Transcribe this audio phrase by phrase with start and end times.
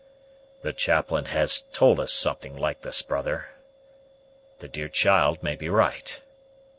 [0.63, 3.49] "The chaplain has told us something like this, brother.
[4.57, 6.19] The dear child may be right."